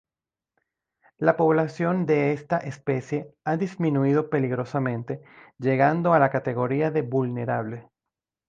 La 1.19 1.37
población 1.37 2.07
de 2.07 2.33
esta 2.33 2.57
especie 2.57 3.35
ha 3.43 3.55
disminuido 3.55 4.31
peligrosamente 4.31 5.21
llegando 5.59 6.13
a 6.15 6.17
la 6.17 6.31
categoría 6.31 6.89
de 6.89 7.03
vulnerable. 7.03 7.87